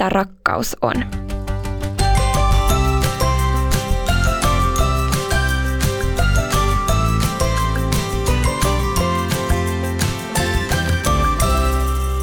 mitä 0.00 0.08
rakkaus 0.08 0.76
on. 0.82 0.94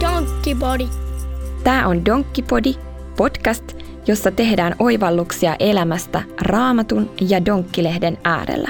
Donkkipodi. 0.00 0.88
Tämä 1.64 1.88
on 1.88 2.04
Donkkipodi, 2.04 2.74
podcast, 3.16 3.64
jossa 4.06 4.30
tehdään 4.30 4.74
oivalluksia 4.78 5.56
elämästä 5.58 6.22
Raamatun 6.40 7.10
ja 7.20 7.46
Donkkilehden 7.46 8.18
äärellä. 8.24 8.68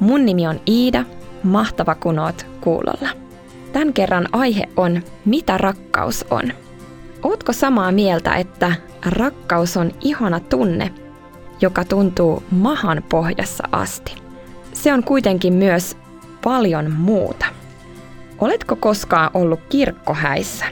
Mun 0.00 0.24
nimi 0.24 0.46
on 0.46 0.60
Iida, 0.68 1.04
mahtava 1.42 1.94
kun 1.94 2.18
oot 2.18 2.46
kuulolla. 2.60 3.08
Tämän 3.72 3.92
kerran 3.92 4.28
aihe 4.32 4.68
on, 4.76 5.02
mitä 5.24 5.58
rakkaus 5.58 6.24
on. 6.30 6.63
Ootko 7.24 7.52
samaa 7.52 7.92
mieltä, 7.92 8.34
että 8.34 8.72
rakkaus 9.06 9.76
on 9.76 9.90
ihana 10.00 10.40
tunne, 10.40 10.90
joka 11.60 11.84
tuntuu 11.84 12.42
mahan 12.50 13.02
pohjassa 13.08 13.64
asti? 13.72 14.14
Se 14.72 14.92
on 14.92 15.04
kuitenkin 15.04 15.52
myös 15.52 15.96
paljon 16.44 16.92
muuta. 16.92 17.46
Oletko 18.38 18.76
koskaan 18.76 19.30
ollut 19.34 19.60
kirkkohäissä? 19.68 20.64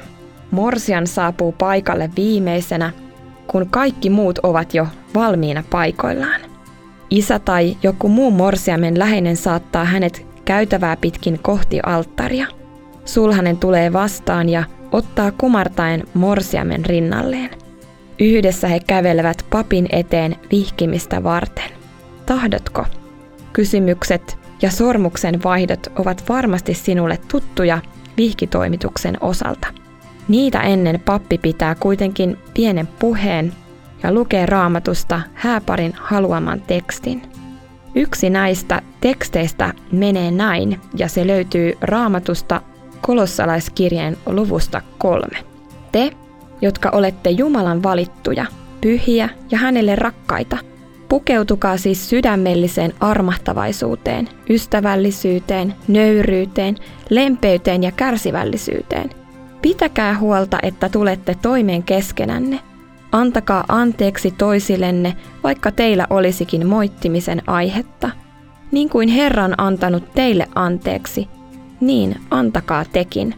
Morsian 0.50 1.06
saapuu 1.06 1.52
paikalle 1.52 2.10
viimeisenä, 2.16 2.92
kun 3.46 3.68
kaikki 3.70 4.10
muut 4.10 4.38
ovat 4.42 4.74
jo 4.74 4.86
valmiina 5.14 5.64
paikoillaan. 5.70 6.40
Isä 7.10 7.38
tai 7.38 7.76
joku 7.82 8.08
muu 8.08 8.30
morsiamen 8.30 8.98
läheinen 8.98 9.36
saattaa 9.36 9.84
hänet 9.84 10.26
käytävää 10.44 10.96
pitkin 10.96 11.38
kohti 11.38 11.80
alttaria. 11.86 12.46
Sulhanen 13.04 13.56
tulee 13.56 13.92
vastaan 13.92 14.48
ja 14.48 14.64
ottaa 14.92 15.30
kumartaen 15.30 16.04
morsiamen 16.14 16.84
rinnalleen. 16.84 17.50
Yhdessä 18.20 18.68
he 18.68 18.80
kävelevät 18.80 19.46
papin 19.50 19.88
eteen 19.92 20.36
vihkimistä 20.50 21.22
varten. 21.22 21.70
Tahdotko? 22.26 22.84
Kysymykset 23.52 24.38
ja 24.62 24.70
sormuksen 24.70 25.42
vaihdot 25.42 25.86
ovat 25.98 26.28
varmasti 26.28 26.74
sinulle 26.74 27.18
tuttuja 27.28 27.78
vihkitoimituksen 28.16 29.16
osalta. 29.20 29.68
Niitä 30.28 30.60
ennen 30.60 31.00
pappi 31.00 31.38
pitää 31.38 31.74
kuitenkin 31.74 32.38
pienen 32.54 32.86
puheen 32.86 33.52
ja 34.02 34.12
lukee 34.12 34.46
raamatusta 34.46 35.20
hääparin 35.34 35.92
haluaman 35.96 36.60
tekstin. 36.60 37.22
Yksi 37.94 38.30
näistä 38.30 38.82
teksteistä 39.00 39.74
menee 39.92 40.30
näin 40.30 40.80
ja 40.96 41.08
se 41.08 41.26
löytyy 41.26 41.72
raamatusta 41.80 42.62
kolossalaiskirjeen 43.02 44.16
luvusta 44.26 44.82
kolme. 44.98 45.44
Te, 45.92 46.10
jotka 46.60 46.90
olette 46.90 47.30
Jumalan 47.30 47.82
valittuja, 47.82 48.46
pyhiä 48.80 49.28
ja 49.50 49.58
hänelle 49.58 49.96
rakkaita, 49.96 50.58
pukeutukaa 51.08 51.76
siis 51.76 52.10
sydämelliseen 52.10 52.92
armahtavaisuuteen, 53.00 54.28
ystävällisyyteen, 54.50 55.74
nöyryyteen, 55.88 56.76
lempeyteen 57.10 57.82
ja 57.82 57.92
kärsivällisyyteen. 57.92 59.10
Pitäkää 59.62 60.18
huolta, 60.18 60.58
että 60.62 60.88
tulette 60.88 61.36
toimeen 61.42 61.82
keskenänne. 61.82 62.60
Antakaa 63.12 63.64
anteeksi 63.68 64.30
toisillenne, 64.30 65.16
vaikka 65.44 65.72
teillä 65.72 66.06
olisikin 66.10 66.66
moittimisen 66.66 67.42
aihetta. 67.46 68.10
Niin 68.70 68.88
kuin 68.88 69.08
Herra 69.08 69.44
on 69.44 69.54
antanut 69.58 70.12
teille 70.14 70.48
anteeksi, 70.54 71.28
niin 71.82 72.20
antakaa 72.30 72.84
tekin. 72.84 73.34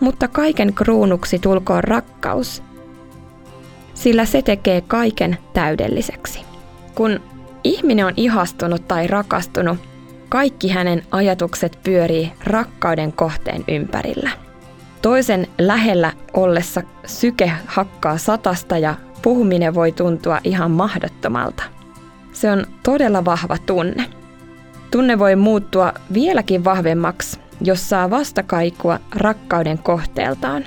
Mutta 0.00 0.28
kaiken 0.28 0.74
kruunuksi 0.74 1.38
tulkoon 1.38 1.84
rakkaus, 1.84 2.62
sillä 3.94 4.24
se 4.24 4.42
tekee 4.42 4.80
kaiken 4.80 5.38
täydelliseksi. 5.52 6.40
Kun 6.94 7.20
ihminen 7.64 8.06
on 8.06 8.12
ihastunut 8.16 8.88
tai 8.88 9.06
rakastunut, 9.06 9.78
kaikki 10.28 10.68
hänen 10.68 11.02
ajatukset 11.10 11.78
pyörii 11.82 12.32
rakkauden 12.44 13.12
kohteen 13.12 13.64
ympärillä. 13.68 14.30
Toisen 15.02 15.46
lähellä 15.58 16.12
ollessa 16.32 16.82
syke 17.06 17.52
hakkaa 17.66 18.18
satasta 18.18 18.78
ja 18.78 18.94
puhuminen 19.22 19.74
voi 19.74 19.92
tuntua 19.92 20.40
ihan 20.44 20.70
mahdottomalta. 20.70 21.62
Se 22.32 22.50
on 22.50 22.66
todella 22.82 23.24
vahva 23.24 23.56
tunne. 23.66 24.06
Tunne 24.90 25.18
voi 25.18 25.36
muuttua 25.36 25.92
vieläkin 26.12 26.64
vahvemmaksi, 26.64 27.33
jos 27.60 27.88
saa 27.88 28.10
vastakaikua 28.10 28.98
rakkauden 29.16 29.78
kohteeltaan. 29.78 30.64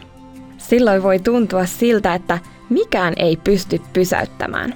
Silloin 0.58 1.03
voi 1.03 1.20
tuntua 1.20 1.66
siltä, 1.66 2.16
että 2.16 2.40
mikään 2.70 3.14
ei 3.18 3.38
pysty 3.38 3.81
pysäyttämään. 3.94 4.74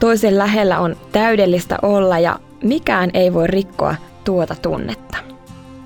Toisen 0.00 0.38
lähellä 0.38 0.78
on 0.78 0.96
täydellistä 1.12 1.78
olla 1.82 2.18
ja 2.18 2.38
mikään 2.62 3.10
ei 3.14 3.34
voi 3.34 3.46
rikkoa 3.46 3.94
tuota 4.24 4.56
tunnetta. 4.62 5.16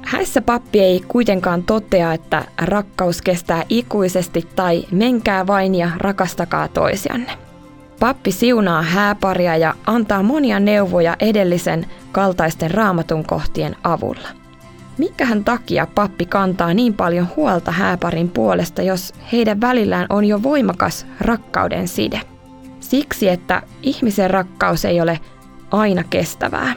Häissä 0.04 0.40
pappi 0.40 0.80
ei 0.80 1.04
kuitenkaan 1.08 1.62
totea, 1.62 2.12
että 2.12 2.44
rakkaus 2.62 3.22
kestää 3.22 3.64
ikuisesti 3.68 4.48
tai 4.56 4.84
menkää 4.90 5.46
vain 5.46 5.74
ja 5.74 5.90
rakastakaa 5.96 6.68
toisianne. 6.68 7.32
Pappi 8.00 8.32
siunaa 8.32 8.82
hääparia 8.82 9.56
ja 9.56 9.74
antaa 9.86 10.22
monia 10.22 10.60
neuvoja 10.60 11.16
edellisen 11.20 11.86
kaltaisten 12.12 12.70
raamatun 12.70 13.24
kohtien 13.24 13.76
avulla. 13.84 14.37
Mikähän 14.98 15.44
takia 15.44 15.86
pappi 15.94 16.26
kantaa 16.26 16.74
niin 16.74 16.94
paljon 16.94 17.28
huolta 17.36 17.72
hääparin 17.72 18.28
puolesta, 18.28 18.82
jos 18.82 19.14
heidän 19.32 19.60
välillään 19.60 20.06
on 20.08 20.24
jo 20.24 20.42
voimakas 20.42 21.06
rakkauden 21.20 21.88
side? 21.88 22.20
Siksi, 22.80 23.28
että 23.28 23.62
ihmisen 23.82 24.30
rakkaus 24.30 24.84
ei 24.84 25.00
ole 25.00 25.20
aina 25.70 26.04
kestävää. 26.10 26.74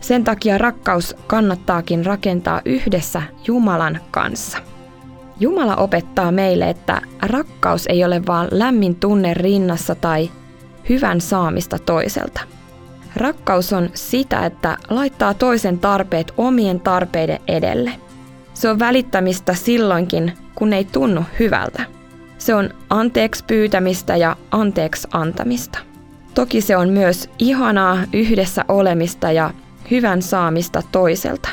Sen 0.00 0.24
takia 0.24 0.58
rakkaus 0.58 1.16
kannattaakin 1.26 2.06
rakentaa 2.06 2.60
yhdessä 2.64 3.22
Jumalan 3.46 4.00
kanssa. 4.10 4.58
Jumala 5.40 5.76
opettaa 5.76 6.32
meille, 6.32 6.70
että 6.70 7.00
rakkaus 7.22 7.86
ei 7.86 8.04
ole 8.04 8.22
vain 8.26 8.48
lämmin 8.50 8.96
tunne 8.96 9.34
rinnassa 9.34 9.94
tai 9.94 10.30
hyvän 10.88 11.20
saamista 11.20 11.78
toiselta– 11.78 12.40
Rakkaus 13.16 13.72
on 13.72 13.90
sitä, 13.94 14.46
että 14.46 14.76
laittaa 14.90 15.34
toisen 15.34 15.78
tarpeet 15.78 16.32
omien 16.36 16.80
tarpeiden 16.80 17.38
edelle. 17.48 17.92
Se 18.54 18.68
on 18.68 18.78
välittämistä 18.78 19.54
silloinkin, 19.54 20.32
kun 20.54 20.72
ei 20.72 20.84
tunnu 20.84 21.24
hyvältä. 21.38 21.82
Se 22.38 22.54
on 22.54 22.70
anteeksi 22.90 23.44
pyytämistä 23.44 24.16
ja 24.16 24.36
anteeksi 24.50 25.08
antamista. 25.12 25.78
Toki 26.34 26.60
se 26.60 26.76
on 26.76 26.88
myös 26.88 27.30
ihanaa 27.38 27.98
yhdessä 28.12 28.64
olemista 28.68 29.32
ja 29.32 29.50
hyvän 29.90 30.22
saamista 30.22 30.82
toiselta. 30.92 31.48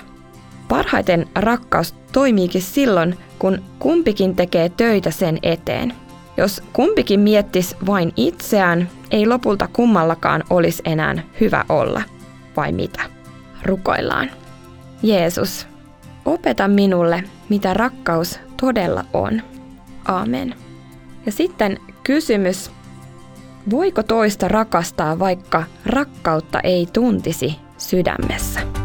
Parhaiten 0.68 1.28
rakkaus 1.36 1.96
toimiikin 2.12 2.62
silloin, 2.62 3.18
kun 3.40 3.62
kumpikin 3.80 4.36
tekee 4.36 4.70
töitä 4.70 5.12
sen 5.12 5.40
eteen. 5.44 5.94
Jos 6.38 6.64
kumpikin 6.74 7.20
miettis 7.20 7.76
vain 7.86 8.14
itseään 8.16 8.90
ei 9.12 9.28
lopulta 9.28 9.70
kummallakaan 9.74 10.44
olisi 10.50 10.82
enää 10.86 11.16
hyvä 11.42 11.66
olla, 11.70 12.02
vai 12.58 12.72
mitä? 12.72 13.02
Rukoillaan. 13.64 14.30
Jeesus, 15.04 15.68
opeta 16.26 16.68
minulle, 16.68 17.24
mitä 17.50 17.74
rakkaus 17.74 18.40
todella 18.62 19.06
on. 19.14 19.42
Amen. 20.06 20.56
Ja 21.26 21.32
sitten 21.32 21.80
kysymys, 22.04 22.72
voiko 23.70 24.04
toista 24.04 24.48
rakastaa, 24.48 25.20
vaikka 25.20 25.64
rakkautta 25.86 26.60
ei 26.60 26.88
tuntisi 26.94 27.56
sydämessä? 27.78 28.77